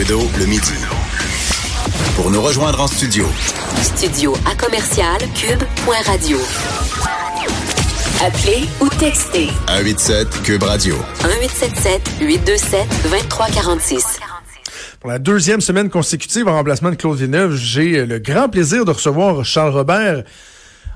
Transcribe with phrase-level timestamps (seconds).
[0.00, 0.72] Trudeau le midi.
[2.16, 3.26] Pour nous rejoindre en studio.
[3.82, 6.38] Studio à commercial cube.radio.
[8.24, 10.94] Appelez ou textez 187 Cube Radio.
[11.22, 14.20] 1877 827 2346.
[15.00, 18.92] Pour la deuxième semaine consécutive en remplacement de Claude Villeneuve, j'ai le grand plaisir de
[18.92, 20.24] recevoir Charles Robert,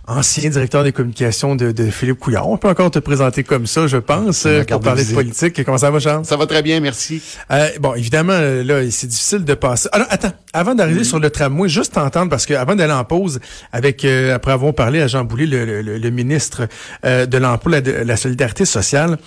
[0.06, 2.48] ancien directeur des communications de, de, Philippe Couillard.
[2.48, 5.64] On peut encore te présenter comme ça, je pense, pour parler de politique.
[5.64, 6.24] Comment ça va, Charles?
[6.24, 7.22] Ça va très bien, merci.
[7.50, 9.88] Euh, bon, évidemment, là, c'est difficile de passer.
[9.92, 13.40] Alors, attends, avant d'arriver sur le tramway, juste t'entendre, parce que avant d'aller en pause,
[13.72, 16.68] avec euh, après avoir parlé à Jean Boulet, le, le, le ministre
[17.04, 19.18] euh, de l'Emploi, de la Solidarité sociale,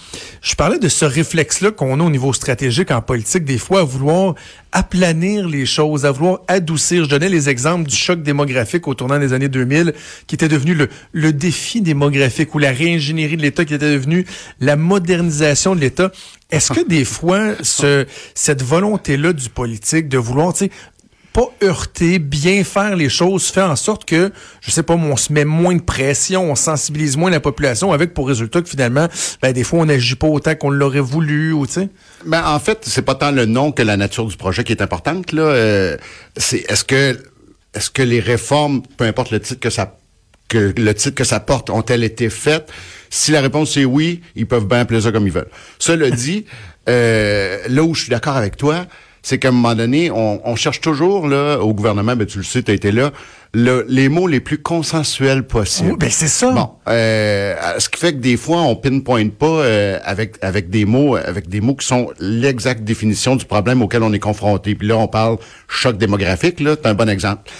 [0.41, 3.83] je parlais de ce réflexe-là qu'on a au niveau stratégique en politique, des fois, à
[3.83, 4.35] vouloir
[4.71, 7.05] aplanir les choses, à vouloir adoucir.
[7.05, 9.93] Je donnais les exemples du choc démographique au tournant des années 2000,
[10.27, 14.25] qui était devenu le, défi démographique ou la réingénierie de l'État, qui était devenu
[14.59, 16.11] la modernisation de l'État.
[16.49, 20.71] Est-ce que des fois, ce, cette volonté-là du politique de vouloir, tu sais,
[21.37, 25.31] pas heurter, bien faire les choses, fait en sorte que, je sais pas, on se
[25.31, 29.07] met moins de pression, on sensibilise moins la population avec pour résultat que finalement,
[29.43, 31.89] ben, des fois, on n'agit pas autant qu'on l'aurait voulu, ou tu sais?
[32.25, 34.81] Ben, en fait, c'est pas tant le nom que la nature du projet qui est
[34.81, 35.43] importante, là.
[35.43, 35.97] Euh,
[36.37, 37.15] c'est, est-ce que,
[37.75, 39.95] est-ce que les réformes, peu importe le titre que ça,
[40.47, 42.69] que le titre que ça porte, ont-elles été faites?
[43.09, 45.49] Si la réponse est oui, ils peuvent bien appeler ça comme ils veulent.
[45.79, 46.45] Cela dit,
[46.89, 48.85] euh, là où je suis d'accord avec toi,
[49.27, 52.45] c'est qu'à un moment donné, on, on, cherche toujours là au gouvernement, ben tu le
[52.45, 53.11] sais, tu as été là,
[53.53, 55.91] le, les mots les plus consensuels possibles.
[55.91, 56.51] Oui, ben c'est ça.
[56.51, 60.85] Bon, euh, ce qui fait que des fois on pinpointe pas euh, avec avec des
[60.85, 64.75] mots avec des mots qui sont l'exacte définition du problème auquel on est confronté.
[64.75, 65.37] Puis là, on parle
[65.67, 66.61] choc démographique.
[66.61, 67.51] Là, c'est un bon exemple.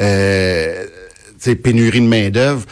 [0.00, 0.86] Euh,
[1.50, 2.64] pénurie de main d'œuvre.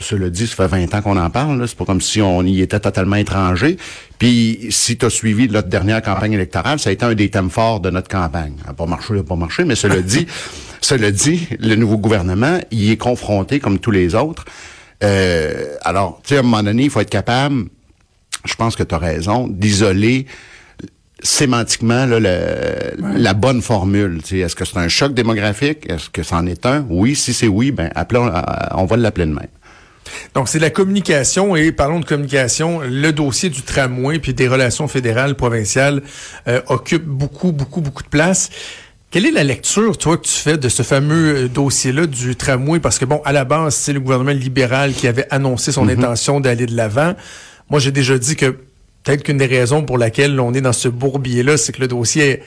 [0.00, 1.66] Cela dit, ça fait 20 ans qu'on en parle.
[1.66, 3.76] C'est pas comme si on y était totalement étranger.
[4.18, 7.50] Puis, si tu as suivi notre dernière campagne électorale, ça a été un des thèmes
[7.50, 8.54] forts de notre campagne.
[8.62, 10.26] Ça n'a pas marché, ça n'a pas marché, mais cela dit,
[10.80, 14.44] cela dit, le nouveau gouvernement, il est confronté comme tous les autres.
[15.02, 17.64] Euh, alors, tu sais, à un moment donné, il faut être capable,
[18.44, 20.26] je pense que tu as raison, d'isoler
[21.22, 24.20] sémantiquement là, le, la bonne formule.
[24.30, 25.90] Est-ce que c'est un choc démographique?
[25.90, 26.86] Est-ce que c'en est un?
[26.88, 28.30] Oui, si c'est oui, ben appelons,
[28.72, 29.48] on va l'appeler de même.
[30.34, 32.80] Donc, c'est la communication et parlons de communication.
[32.80, 36.02] Le dossier du tramway puis des relations fédérales, provinciales
[36.46, 38.50] euh, occupe beaucoup, beaucoup, beaucoup de place.
[39.10, 42.78] Quelle est la lecture, toi, que tu fais de ce fameux dossier-là du tramway?
[42.78, 45.98] Parce que, bon, à la base, c'est le gouvernement libéral qui avait annoncé son mm-hmm.
[45.98, 47.14] intention d'aller de l'avant.
[47.70, 48.56] Moi, j'ai déjà dit que
[49.08, 52.42] peut-être qu'une des raisons pour laquelle on est dans ce bourbier-là, c'est que le dossier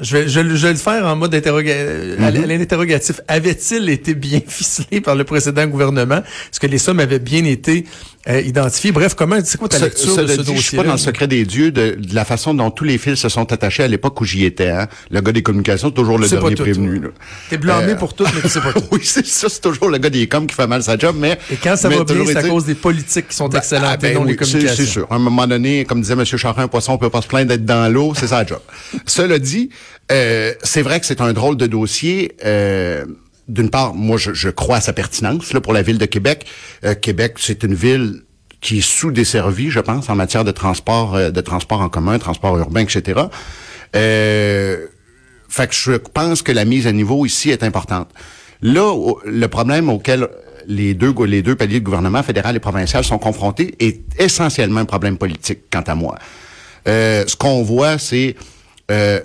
[0.00, 2.60] je vais, je, vais le faire en mode mm-hmm.
[2.62, 3.20] interrogatif.
[3.28, 6.16] Avait-il été bien ficelé par le précédent gouvernement?
[6.16, 7.84] Est-ce que les sommes avaient bien été
[8.28, 8.92] euh, identifiées?
[8.92, 10.56] Bref, comment, c'est quoi ta lecture de ce dossier?
[10.56, 13.16] Je suis pas dans le secret des dieux de, la façon dont tous les fils
[13.16, 14.70] se sont attachés à l'époque où j'y étais.
[14.70, 14.88] Hein?
[15.10, 17.00] Le gars des communications, c'est toujours le dernier prévenu.
[17.50, 18.82] T'es blâmé euh, pour tout, mais tu sais pas tout.
[18.92, 21.38] oui, c'est ça, c'est toujours le gars des coms qui fait mal sa job, mais...
[21.50, 23.96] Et quand ça va bien, c'est à cause des politiques qui sont ben, excellentes ah,
[23.96, 24.76] ben, non les communications.
[24.76, 25.06] C'est sûr.
[25.10, 26.24] À un moment donné, comme disait M.
[26.24, 28.60] Charrin, un poisson peut pas se plaindre d'être dans l'eau, c'est sa job.
[29.06, 29.70] Cela dit,
[30.12, 32.32] euh, c'est vrai que c'est un drôle de dossier.
[32.44, 33.04] Euh,
[33.48, 36.46] D'une part, moi, je, je, crois à sa pertinence là, pour la ville de Québec.
[36.84, 38.22] Euh, Québec, c'est une ville
[38.60, 42.56] qui est sous-desservie, je pense, en matière de transport, euh, de transport en commun, transport
[42.56, 43.20] urbain, etc.
[43.94, 44.86] Euh,
[45.48, 48.08] fait que je pense que la mise à niveau ici est importante.
[48.62, 48.96] Là,
[49.26, 50.28] le problème auquel
[50.66, 54.84] les deux, les deux paliers de gouvernement fédéral et provincial sont confrontés est essentiellement un
[54.84, 56.16] problème politique, quant à moi.
[56.88, 58.36] Euh, ce qu'on voit, c'est
[58.90, 59.20] euh,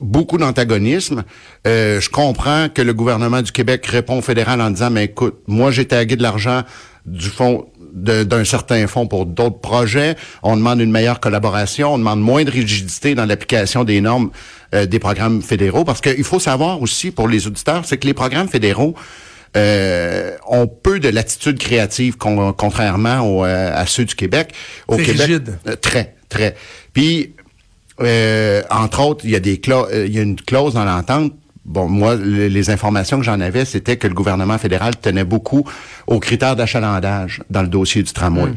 [0.00, 1.24] beaucoup d'antagonisme.
[1.66, 5.40] Euh, je comprends que le gouvernement du Québec répond au fédéral en disant, mais écoute,
[5.46, 6.62] moi j'ai tagué de l'argent
[7.06, 10.16] du fonds d'un certain fonds pour d'autres projets.
[10.42, 14.30] On demande une meilleure collaboration, on demande moins de rigidité dans l'application des normes
[14.74, 18.14] euh, des programmes fédéraux, parce qu'il faut savoir aussi pour les auditeurs, c'est que les
[18.14, 18.94] programmes fédéraux
[19.56, 24.52] euh, ont peu de latitude créative, contrairement euh, à ceux du Québec.
[24.88, 25.58] Au Québec, rigide.
[25.80, 26.56] très, très.
[26.92, 27.34] Puis
[28.00, 31.32] euh, entre autres, il y a des euh, il y a une clause dans l'entente.
[31.64, 35.68] Bon, moi, les, informations que j'en avais, c'était que le gouvernement fédéral tenait beaucoup
[36.06, 38.50] aux critères d'achalandage dans le dossier du tramway.
[38.50, 38.56] Hmm.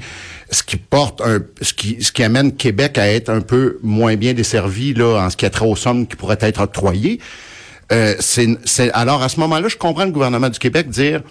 [0.51, 4.15] Ce qui porte un, ce qui, ce qui amène Québec à être un peu moins
[4.15, 7.19] bien desservi, là, en ce qui a trait aux sommes qui pourraient être octroyées.
[7.91, 8.57] Euh, c'est,
[8.93, 11.21] alors, à ce moment-là, je comprends le gouvernement du Québec dire,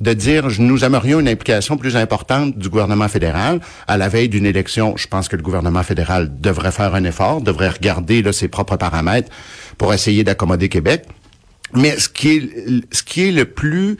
[0.00, 4.46] de dire nous aimerions une implication plus importante du gouvernement fédéral à la veille d'une
[4.46, 4.96] élection.
[4.96, 8.76] Je pense que le gouvernement fédéral devrait faire un effort, devrait regarder là, ses propres
[8.76, 9.30] paramètres
[9.78, 11.04] pour essayer d'accommoder Québec.
[11.72, 12.50] Mais ce qui est
[12.92, 13.98] ce qui est le plus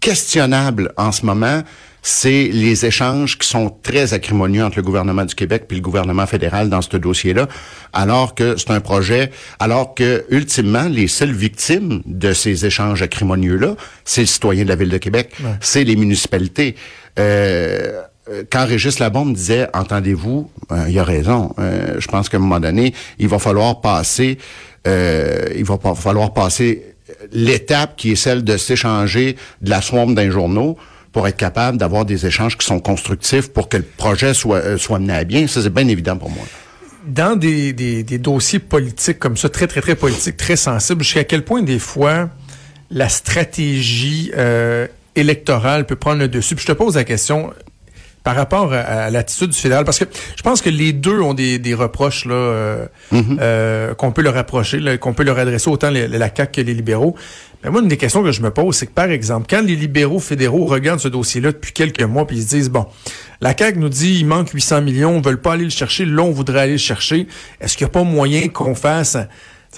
[0.00, 1.62] questionnable en ce moment,
[2.02, 6.26] c'est les échanges qui sont très acrimonieux entre le gouvernement du Québec puis le gouvernement
[6.26, 7.48] fédéral dans ce dossier-là,
[7.92, 13.74] alors que c'est un projet, alors que ultimement les seules victimes de ces échanges acrimonieux-là,
[14.04, 16.76] c'est le citoyen de la ville de Québec, c'est les municipalités.
[17.18, 18.02] Euh,
[18.50, 21.54] quand Régis Labombe disait, entendez-vous, euh, il a raison.
[21.58, 24.38] Euh, je pense qu'à un moment donné, il va falloir passer,
[24.86, 26.84] euh, il va falloir passer
[27.32, 30.76] l'étape qui est celle de s'échanger de la swamp d'un journaux
[31.12, 34.98] pour être capable d'avoir des échanges qui sont constructifs pour que le projet soit, soit
[34.98, 35.46] mené à bien.
[35.46, 36.44] Ça, c'est bien évident pour moi.
[37.06, 41.24] Dans des, des, des, dossiers politiques comme ça, très, très, très politiques, très sensibles, jusqu'à
[41.24, 42.28] quel point des fois
[42.90, 44.30] la stratégie
[45.16, 46.54] électorale peut prendre le dessus?
[46.54, 47.52] Puis je te pose la question,
[48.22, 50.04] par rapport à, l'attitude du fédéral, parce que
[50.36, 53.38] je pense que les deux ont des, des reproches là euh, mm-hmm.
[53.40, 57.16] euh, qu'on peut leur rapprocher, qu'on peut leur adresser autant la CAQ que les libéraux.
[57.62, 59.76] Mais moi, une des questions que je me pose, c'est que par exemple, quand les
[59.76, 62.86] libéraux fédéraux regardent ce dossier-là depuis quelques mois, puis ils se disent bon,
[63.40, 66.22] la CAQ nous dit il manque 800 millions, on veut pas aller le chercher, là
[66.22, 67.26] on voudrait aller le chercher.
[67.60, 69.26] Est-ce qu'il n'y a pas moyen qu'on fasse un,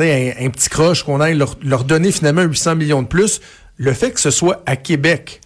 [0.00, 3.40] un, petit croche, qu'on aille leur, leur donner finalement 800 millions de plus?
[3.76, 5.40] Le fait que ce soit à Québec,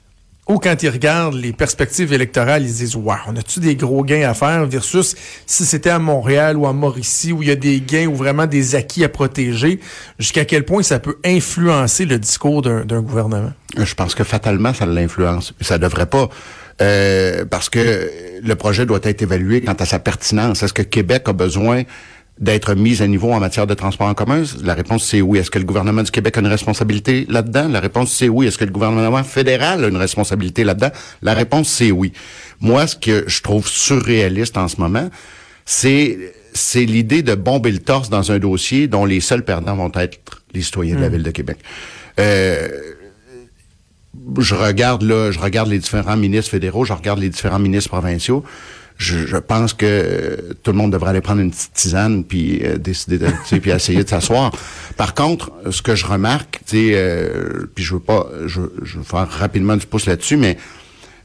[0.49, 4.29] ou quand ils regardent les perspectives électorales, ils disent Wow, on a-tu des gros gains
[4.29, 7.81] à faire versus si c'était à Montréal ou à Mauricie où il y a des
[7.81, 9.81] gains ou vraiment des acquis à protéger,
[10.19, 13.53] jusqu'à quel point ça peut influencer le discours d'un gouvernement?
[13.77, 15.53] Je pense que fatalement, ça l'influence.
[15.61, 16.29] Ça devrait pas.
[16.83, 18.11] Euh, parce que
[18.43, 20.63] le projet doit être évalué quant à sa pertinence.
[20.63, 21.83] Est-ce que Québec a besoin
[22.39, 24.43] d'être mise à niveau en matière de transport en commun?
[24.63, 25.39] La réponse, c'est oui.
[25.39, 27.69] Est-ce que le gouvernement du Québec a une responsabilité là-dedans?
[27.69, 28.47] La réponse, c'est oui.
[28.47, 30.91] Est-ce que le gouvernement fédéral a une responsabilité là-dedans?
[31.23, 32.13] La réponse, c'est oui.
[32.61, 35.09] Moi, ce que je trouve surréaliste en ce moment,
[35.65, 36.19] c'est
[36.53, 40.43] c'est l'idée de bomber le torse dans un dossier dont les seuls perdants vont être
[40.55, 41.13] les citoyens de la hmm.
[41.13, 41.59] ville de Québec.
[42.19, 42.69] Euh,
[44.39, 48.43] je regarde là, je regarde les différents ministres fédéraux, je regarde les différents ministres provinciaux
[48.99, 53.19] je, pense que tout le monde devrait aller prendre une petite tisane puis euh, décider
[53.19, 53.29] de,
[53.59, 54.53] puis essayer de s'asseoir.
[54.97, 59.05] Par contre, ce que je remarque, tu euh, puis je veux pas, je, je veux
[59.05, 60.57] faire rapidement du pouce là-dessus, mais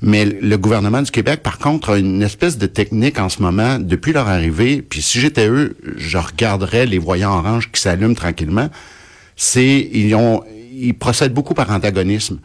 [0.03, 3.77] mais le gouvernement du Québec, par contre, a une espèce de technique en ce moment,
[3.77, 8.69] depuis leur arrivée, puis si j'étais eux, je regarderais les voyants oranges qui s'allument tranquillement,
[9.35, 12.39] c'est, ils ont, ils procèdent beaucoup par antagonisme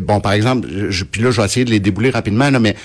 [0.00, 2.76] bon, par exemple, je, puis là, je vais essayer de les débouler rapidement, là, mais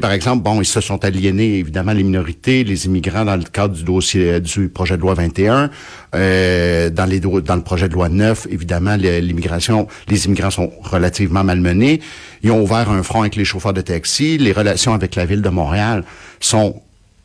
[0.00, 3.74] par exemple, bon, ils se sont aliénés, évidemment, les minorités, les immigrants dans le cadre
[3.74, 5.70] du dossier euh, du projet de loi 21.
[6.14, 11.42] Euh, dans, les dans le projet de loi 9, évidemment, l'immigration, les immigrants sont relativement
[11.42, 12.00] malmenés.
[12.42, 14.38] Ils ont ouvert un front avec les chauffeurs de taxi.
[14.38, 16.04] Les relations avec la ville de Montréal
[16.38, 16.80] sont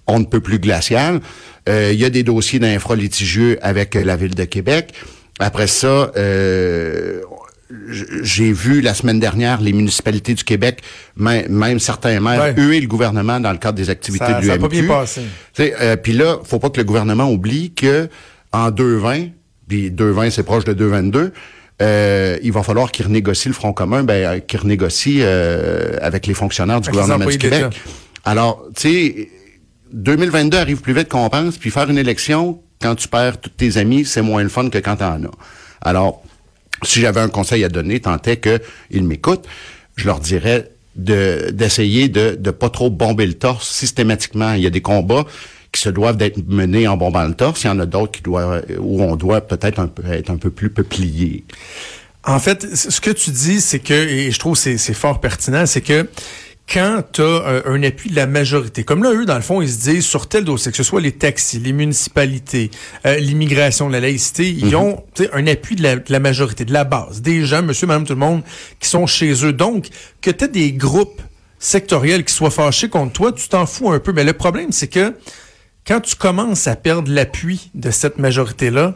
[0.08, 1.20] on ne peut plus glaciales.
[1.68, 4.94] Euh, il y a des dossiers d'infra litigieux avec la ville de Québec.
[5.40, 7.22] Après ça, euh,
[7.70, 10.82] j'ai vu la semaine dernière les municipalités du Québec,
[11.18, 14.48] même, certains maires, huer le gouvernement dans le cadre des activités de l'UMQ.
[14.48, 15.22] Ça pas bien passé.
[15.60, 18.08] Euh, puis là, faut pas que le gouvernement oublie que
[18.52, 19.32] en 2,20,
[19.68, 21.32] puis 2,20 c'est proche de 2,22,
[21.82, 26.34] euh, il va falloir qu'il renégocie le Front commun, ben, qu'il renégocie euh, avec les
[26.34, 27.66] fonctionnaires du gouvernement du Québec.
[28.24, 29.30] Alors, tu sais,
[29.92, 33.78] 2022 arrive plus vite qu'on pense, puis faire une élection, quand tu perds tous tes
[33.78, 35.32] amis, c'est moins le fun que quand t'en as.
[35.82, 36.24] Alors,
[36.86, 39.46] si j'avais un conseil à donner, tant est qu'ils m'écoutent,
[39.96, 44.54] je leur dirais de d'essayer de ne pas trop bomber le torse systématiquement.
[44.54, 45.26] Il y a des combats
[45.72, 47.64] qui se doivent d'être menés en bombant le torse.
[47.64, 50.50] Il y en a d'autres qui doivent où on doit peut-être un être un peu
[50.50, 51.44] plus peuplier.
[52.24, 55.66] En fait, ce que tu dis, c'est que, et je trouve c'est c'est fort pertinent,
[55.66, 56.08] c'est que
[56.72, 59.70] quand tu as un, appui de la majorité, comme là, eux, dans le fond, ils
[59.70, 62.72] se disent sur tel dossier, que ce soit les taxis, les municipalités,
[63.06, 64.76] euh, l'immigration, la laïcité, ils mhm.
[64.76, 65.04] ont
[65.34, 68.42] un appui de la, majorité, de la base, des gens, monsieur, madame, tout le monde,
[68.80, 69.54] qui sont chez eux.
[69.54, 69.90] Donc,
[70.22, 71.22] que tu as des groupes
[71.60, 74.12] sectoriels qui soient fâchés contre toi, tu t'en fous un peu.
[74.12, 75.14] Mais le problème, c'est que
[75.86, 78.96] quand tu commences à perdre l'appui de cette majorité-là,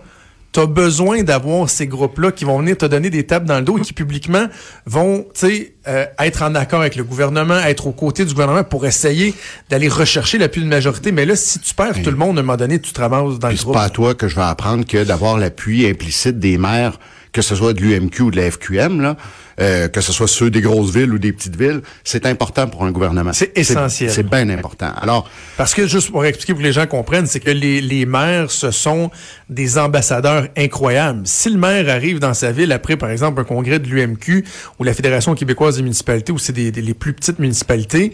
[0.51, 3.63] tu as besoin d'avoir ces groupes-là qui vont venir te donner des tables dans le
[3.63, 4.47] dos et qui publiquement
[4.85, 9.33] vont euh, être en accord avec le gouvernement, être aux côtés du gouvernement pour essayer
[9.69, 11.11] d'aller rechercher l'appui de majorité.
[11.11, 13.39] Mais là, si tu perds tout le monde, à un moment donné, tu te ramasses
[13.39, 13.73] dans le groupe.
[13.73, 16.99] C'est pas à toi que je vais apprendre que d'avoir l'appui implicite des maires
[17.31, 19.17] que ce soit de l'UMQ ou de la FQM, là,
[19.59, 22.85] euh, que ce soit ceux des grosses villes ou des petites villes, c'est important pour
[22.85, 23.33] un gouvernement.
[23.33, 24.09] C'est essentiel.
[24.09, 24.91] C'est bien important.
[24.99, 28.05] Alors, parce que juste pour expliquer pour que les gens comprennent, c'est que les, les
[28.05, 29.11] maires, ce sont
[29.49, 31.21] des ambassadeurs incroyables.
[31.25, 34.45] Si le maire arrive dans sa ville après, par exemple, un congrès de l'UMQ
[34.79, 38.13] ou la Fédération québécoise des municipalités, ou c'est des, les plus petites municipalités,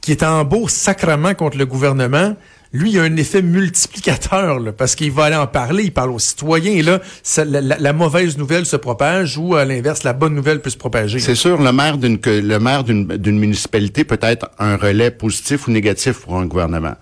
[0.00, 2.36] qui est en beau sacrement contre le gouvernement,
[2.74, 6.18] lui, il a un effet multiplicateur, parce qu'il va aller en parler, il parle aux
[6.18, 7.00] citoyens, et là,
[7.46, 11.20] la, mauvaise nouvelle se propage, ou à l'inverse, la bonne nouvelle peut se propager.
[11.20, 15.70] C'est sûr, le maire d'une le maire d'une municipalité peut être un relais positif ou
[15.70, 16.94] négatif pour un gouvernement.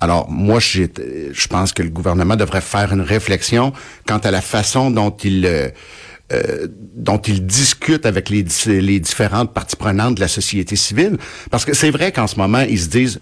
[0.00, 3.74] Alors moi, je pense que le gouvernement devrait faire une réflexion
[4.06, 5.68] quant à la façon dont il euh,
[6.32, 11.18] euh, dont il discute avec les, les différentes parties prenantes de la société civile.
[11.50, 13.20] Parce que c'est vrai qu'en ce moment, ils se disent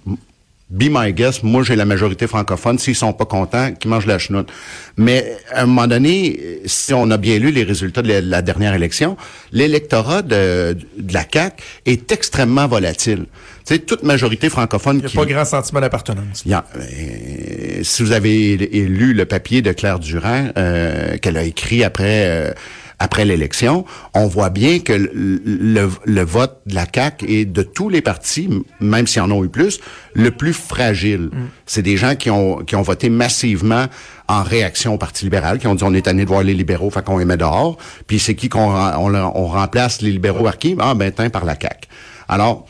[0.69, 4.19] Be my guest, moi j'ai la majorité francophone, s'ils sont pas contents, qu'ils mangent la
[4.19, 4.51] chenoute.
[4.97, 8.43] Mais à un moment donné, si on a bien lu les résultats de la, la
[8.43, 9.17] dernière élection,
[9.53, 13.27] l'électorat de, de la CAQ est extrêmement volatile.
[13.65, 15.17] Sais, toute majorité francophone Il n'y a qui...
[15.17, 16.45] pas grand sentiment d'appartenance.
[16.49, 22.25] Euh, si vous avez lu le papier de Claire Durand euh, qu'elle a écrit après
[22.27, 22.53] euh,
[22.99, 23.85] après l'élection,
[24.15, 25.11] on voit bien que le,
[25.45, 28.49] le- le vote de la CAQ est de tous les partis,
[28.81, 29.81] même s'il y en a eu plus,
[30.15, 31.29] le plus fragile.
[31.67, 33.87] C'est des gens qui ont qui ont voté massivement
[34.29, 36.91] en réaction au Parti libéral, qui ont dit on est tanné de voir les libéraux,
[36.91, 37.77] fait qu'on les met dehors.
[38.07, 40.75] Puis c'est qui qu'on on, on remplace les libéraux par qui?
[40.79, 41.89] Ah ben tiens, par la CAQ.
[42.29, 42.67] Alors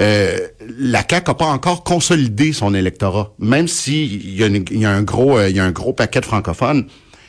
[0.00, 0.38] euh,
[0.78, 4.42] la CAQ n'a pas encore consolidé son électorat, même s'il y,
[4.78, 6.86] y a un gros, euh, il y a un gros paquet de francophones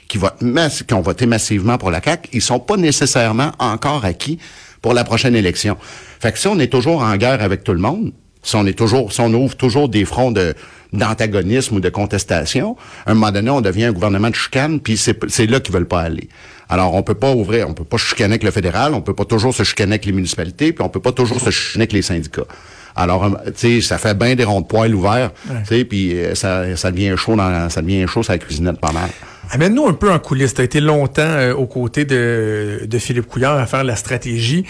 [0.09, 4.03] qui, votent mass- qui ont voté massivement pour la CAQ, ils sont pas nécessairement encore
[4.03, 4.37] acquis
[4.81, 5.77] pour la prochaine élection.
[6.19, 8.11] Fait que si on est toujours en guerre avec tout le monde,
[8.43, 10.53] si on est toujours, si on ouvre toujours des fronts de
[10.91, 12.75] d'antagonisme ou de contestation,
[13.05, 15.87] à un moment donné, on devient un gouvernement de chicane, puis c'est là qu'ils veulent
[15.87, 16.27] pas aller.
[16.67, 19.25] Alors, on peut pas ouvrir, on peut pas chicaner avec le fédéral, on peut pas
[19.25, 22.01] toujours se chicaner avec les municipalités, puis on peut pas toujours se chicaner avec les
[22.01, 22.47] syndicats.
[22.95, 26.17] Alors, euh, tu sais, ça fait bien des ronds de poils ouverts, tu sais, puis
[26.17, 29.09] euh, ça, ça devient chaud dans, ça devient chaud sur la cuisinette pas mal.
[29.51, 30.53] Amène-nous un peu en coulisses.
[30.53, 34.63] Tu as été longtemps euh, aux côtés de, de Philippe Couillard à faire la stratégie.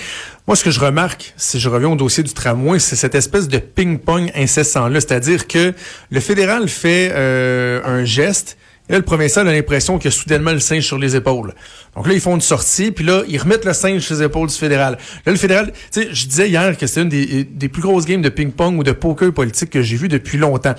[0.47, 3.49] Moi, ce que je remarque, si je reviens au dossier du tramway, c'est cette espèce
[3.49, 5.01] de ping-pong incessant-là.
[5.01, 5.73] C'est-à-dire que
[6.09, 8.57] le fédéral fait euh, un geste,
[8.87, 11.53] et là, le provincial a l'impression qu'il a soudainement le singe sur les épaules.
[11.95, 14.47] Donc là, ils font une sortie, puis là, ils remettent le singe sur les épaules
[14.47, 14.97] du fédéral.
[15.25, 18.05] Là, le fédéral, tu sais, je disais hier que c'était une des, des plus grosses
[18.05, 20.73] games de ping-pong ou de poker politique que j'ai vu depuis longtemps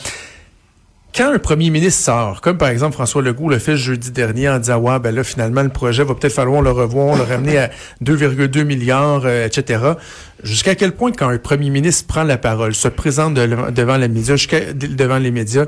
[1.15, 4.59] quand un premier ministre sort, comme par exemple François Legault le fait jeudi dernier en
[4.59, 7.71] disant ouais ben là finalement le projet va peut-être falloir le revoir, le ramener à
[8.05, 9.83] 2,2 milliards, euh, etc.
[10.43, 14.09] Jusqu'à quel point quand un premier ministre prend la parole, se présente de- devant les
[15.31, 15.67] médias,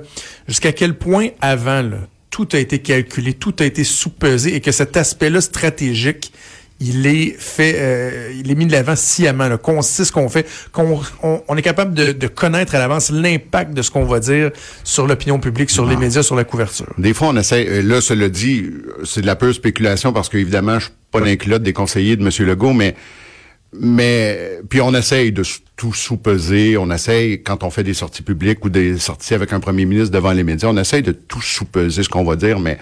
[0.48, 1.90] jusqu'à quel point avant
[2.30, 6.32] tout a été calculé, tout a été sous-pesé et que cet aspect-là stratégique
[6.82, 10.28] il est fait, euh, il est mis de l'avant sciemment, là, qu'on sait ce qu'on
[10.28, 14.04] fait, qu'on on, on est capable de, de connaître à l'avance l'impact de ce qu'on
[14.04, 14.50] va dire
[14.82, 16.92] sur l'opinion publique, sur les médias, sur la couverture.
[16.98, 18.66] Des fois, on essaie, euh, là, cela dit,
[19.04, 22.46] c'est de la pure spéculation parce qu'évidemment, je suis pas culottes des conseillers de M.
[22.46, 22.96] Legault, mais,
[23.78, 25.44] mais, puis on essaye de
[25.76, 29.60] tout sous-peser, on essaye, quand on fait des sorties publiques ou des sorties avec un
[29.60, 32.78] premier ministre devant les médias, on essaye de tout sous-peser ce qu'on va dire, mais,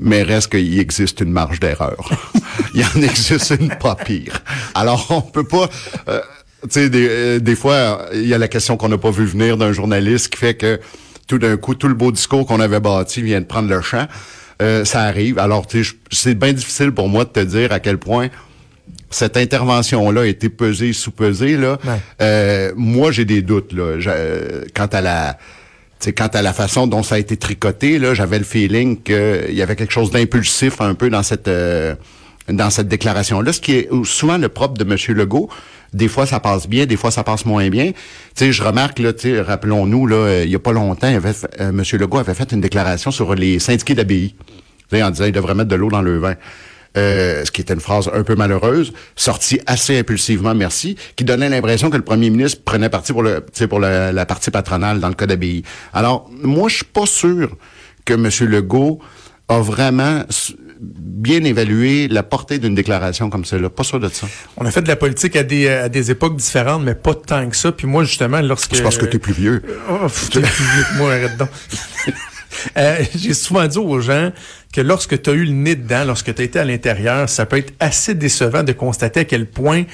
[0.00, 2.10] mais reste qu'il existe une marge d'erreur.
[2.74, 4.42] Il y en existe une pas pire.
[4.74, 5.68] Alors, on peut pas,
[6.08, 6.20] euh,
[6.62, 9.24] tu sais, des, euh, des fois, il y a la question qu'on n'a pas vu
[9.24, 10.78] venir d'un journaliste qui fait que
[11.26, 14.06] tout d'un coup, tout le beau discours qu'on avait bâti vient de prendre le champ.
[14.60, 15.38] Euh, ça arrive.
[15.38, 18.28] Alors, tu sais, c'est bien difficile pour moi de te dire à quel point
[19.10, 21.56] cette intervention-là a été pesée, sous-pesée.
[21.56, 21.78] Là.
[21.84, 22.00] Ouais.
[22.20, 25.38] Euh, moi, j'ai des doutes là, euh, quant à la
[26.00, 27.98] sais, quant à la façon dont ça a été tricoté.
[27.98, 31.94] Là, j'avais le feeling qu'il y avait quelque chose d'impulsif un peu dans cette euh,
[32.48, 34.96] dans cette déclaration-là, ce qui est souvent le propre de M.
[35.16, 35.48] Legault.
[35.92, 37.92] Des fois, ça passe bien, des fois, ça passe moins bien.
[38.36, 41.82] Tu je remarque, là, rappelons-nous, là, euh, il y a pas longtemps, euh, M.
[41.92, 43.94] Legault avait fait une déclaration sur les syndiqués
[44.90, 46.34] sais, en disant qu'il devrait mettre de l'eau dans le vin.
[46.96, 51.48] Euh, ce qui était une phrase un peu malheureuse, sortie assez impulsivement, merci, qui donnait
[51.48, 53.44] l'impression que le premier ministre prenait parti pour le,
[53.80, 55.62] la, la partie patronale dans le cas d'abbaye.
[55.92, 57.56] Alors, moi, je suis pas sûr
[58.04, 58.28] que M.
[58.50, 58.98] Legault
[59.48, 60.24] a vraiment
[60.80, 63.68] bien évalué la portée d'une déclaration comme celle-là.
[63.68, 64.26] Pas sûr de ça.
[64.56, 67.48] On a fait de la politique à des, à des époques différentes, mais pas tant
[67.48, 67.70] que ça.
[67.70, 68.74] Puis moi, justement, lorsque...
[68.74, 69.62] C'est parce que tu es plus vieux.
[69.90, 71.48] Oh, t'es plus vieux que moi, arrête donc.
[72.76, 74.32] Euh, J'ai souvent dit aux gens
[74.72, 77.46] que lorsque tu as eu le nez dedans, lorsque tu as été à l'intérieur, ça
[77.46, 79.84] peut être assez décevant de constater à quel point,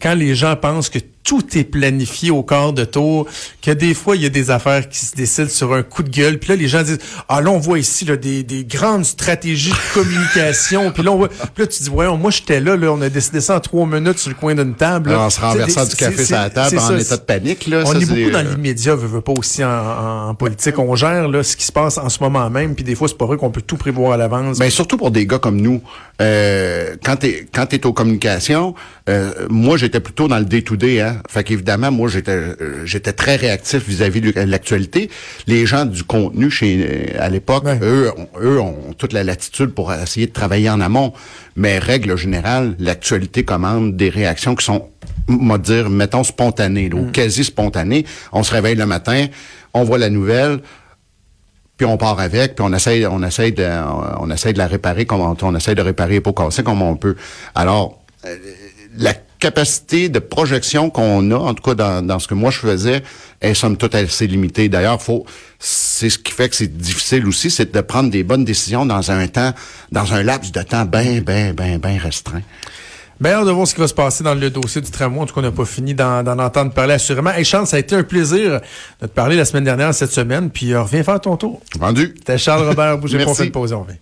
[0.00, 3.26] quand les gens pensent que tout est planifié au quart de tour,
[3.62, 6.10] que des fois, il y a des affaires qui se décident sur un coup de
[6.10, 9.06] gueule, puis là, les gens disent, ah là, on voit ici là, des, des grandes
[9.06, 12.76] stratégies de communication, puis là, on voit, puis là, tu dis, voyons, moi, j'étais là,
[12.76, 15.10] là, on a décidé ça en trois minutes sur le coin d'une table.
[15.10, 15.20] là.
[15.20, 17.66] En se renversant du café sur la table en ça, état de panique.
[17.66, 20.78] Là, on ça, est beaucoup dans euh, l'immédiat, veut, veut pas aussi en, en- politique.
[20.78, 23.16] On gère là, ce qui se passe en ce moment même, puis des fois, c'est
[23.18, 24.58] pas vrai qu'on peut tout prévoir à l'avance.
[24.58, 25.80] Ben surtout pour des gars comme nous.
[26.22, 28.74] Euh, quand t'es quand t'es aux communications,
[29.08, 31.00] euh, moi j'étais plutôt dans le day to day.
[31.00, 31.16] Hein.
[31.28, 35.10] Fait qu'évidemment, moi, j'étais euh, j'étais très réactif vis-à-vis de l'actualité.
[35.48, 37.78] Les gens du contenu chez à l'époque, Ouais.
[37.82, 41.12] eux, ont- eux ont toute la latitude pour essayer de travailler en amont.
[41.56, 44.88] Mais règle générale, l'actualité commande des réactions qui sont,
[45.28, 48.04] moi dire, mettons spontanées, là, ou quasi spontanées.
[48.32, 49.26] On se réveille le matin,
[49.72, 50.60] on voit la nouvelle
[51.76, 53.68] puis on part avec, puis on essaye, on essaye de,
[54.20, 56.96] on essaye de la réparer comme on, on essaye de réparer pots cassés comme on
[56.96, 57.16] peut.
[57.54, 58.36] Alors, euh,
[58.96, 62.60] la capacité de projection qu'on a, en tout cas dans, dans ce que moi je
[62.60, 63.02] faisais,
[63.40, 64.68] est somme toute assez limitée.
[64.68, 65.26] D'ailleurs, faut,
[65.58, 69.10] c'est ce qui fait que c'est difficile aussi, c'est de prendre des bonnes décisions dans
[69.10, 69.52] un temps,
[69.92, 72.42] dans un laps de temps bien, bien, bien, bien restreint.
[73.20, 75.20] Ben, hâte de voir ce qui va se passer dans le dossier du tramway.
[75.20, 77.30] En tout cas, on n'a pas fini d'en d'en entendre parler assurément.
[77.30, 78.60] Hey, Charles, ça a été un plaisir
[79.00, 81.60] de te parler la semaine dernière, cette semaine, puis euh, reviens faire ton tour.
[81.78, 82.14] Vendu.
[82.18, 83.72] C'était Charles Robert Bouger pour une pause.
[83.72, 83.98] On revient.